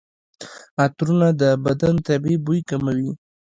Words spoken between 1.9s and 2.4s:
طبیعي